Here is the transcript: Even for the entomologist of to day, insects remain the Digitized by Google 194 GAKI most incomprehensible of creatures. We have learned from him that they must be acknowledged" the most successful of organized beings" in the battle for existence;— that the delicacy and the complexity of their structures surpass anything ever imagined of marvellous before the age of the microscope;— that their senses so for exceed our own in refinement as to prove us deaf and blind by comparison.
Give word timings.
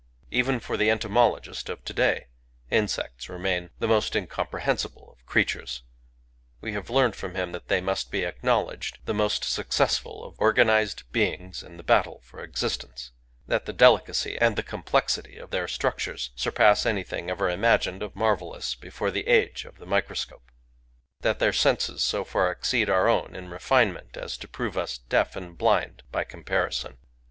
Even 0.31 0.59
for 0.59 0.77
the 0.77 0.89
entomologist 0.89 1.69
of 1.69 1.85
to 1.85 1.93
day, 1.93 2.25
insects 2.71 3.29
remain 3.29 3.69
the 3.77 3.85
Digitized 3.85 3.87
by 3.87 3.87
Google 3.87 3.93
194 3.93 3.93
GAKI 3.93 3.95
most 3.97 4.15
incomprehensible 4.15 5.11
of 5.11 5.25
creatures. 5.27 5.83
We 6.59 6.73
have 6.73 6.89
learned 6.89 7.15
from 7.15 7.35
him 7.35 7.51
that 7.51 7.67
they 7.67 7.81
must 7.81 8.09
be 8.09 8.23
acknowledged" 8.25 8.97
the 9.05 9.13
most 9.13 9.43
successful 9.43 10.25
of 10.25 10.33
organized 10.39 11.03
beings" 11.11 11.61
in 11.63 11.77
the 11.77 11.83
battle 11.83 12.19
for 12.23 12.41
existence;— 12.43 13.11
that 13.47 13.67
the 13.67 13.73
delicacy 13.73 14.39
and 14.41 14.55
the 14.55 14.63
complexity 14.63 15.37
of 15.37 15.51
their 15.51 15.67
structures 15.67 16.31
surpass 16.35 16.87
anything 16.87 17.29
ever 17.29 17.47
imagined 17.47 18.01
of 18.01 18.15
marvellous 18.15 18.73
before 18.73 19.11
the 19.11 19.27
age 19.27 19.65
of 19.65 19.77
the 19.77 19.85
microscope;— 19.85 20.49
that 21.21 21.37
their 21.37 21.53
senses 21.53 22.01
so 22.03 22.23
for 22.23 22.49
exceed 22.49 22.89
our 22.89 23.07
own 23.07 23.35
in 23.35 23.51
refinement 23.51 24.17
as 24.17 24.35
to 24.37 24.47
prove 24.47 24.79
us 24.79 24.97
deaf 24.97 25.35
and 25.35 25.59
blind 25.59 26.01
by 26.11 26.23
comparison. 26.23 26.97